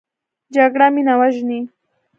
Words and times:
جګړه 0.55 0.87
مینه 0.93 1.13
وژني 1.19 1.59